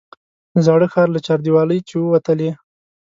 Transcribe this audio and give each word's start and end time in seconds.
د 0.53 0.55
زاړه 0.65 0.87
ښار 0.93 1.07
له 1.13 1.19
چاردیوالۍ 1.25 1.79
چې 1.87 1.95
ووتلې. 1.97 2.49